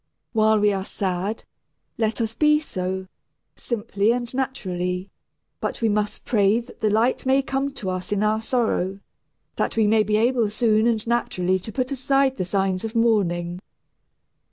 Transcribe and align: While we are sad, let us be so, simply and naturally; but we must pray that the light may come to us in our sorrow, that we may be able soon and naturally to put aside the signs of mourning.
While 0.33 0.59
we 0.59 0.73
are 0.73 0.83
sad, 0.83 1.43
let 1.99 2.19
us 2.21 2.33
be 2.33 2.59
so, 2.59 3.05
simply 3.55 4.11
and 4.11 4.33
naturally; 4.33 5.11
but 5.59 5.79
we 5.79 5.89
must 5.89 6.25
pray 6.25 6.59
that 6.59 6.79
the 6.81 6.89
light 6.89 7.27
may 7.27 7.43
come 7.43 7.71
to 7.75 7.91
us 7.91 8.11
in 8.11 8.23
our 8.23 8.41
sorrow, 8.41 8.99
that 9.57 9.77
we 9.77 9.85
may 9.85 10.01
be 10.01 10.17
able 10.17 10.49
soon 10.49 10.87
and 10.87 11.05
naturally 11.05 11.59
to 11.59 11.71
put 11.71 11.91
aside 11.91 12.37
the 12.37 12.45
signs 12.45 12.83
of 12.83 12.95
mourning. 12.95 13.59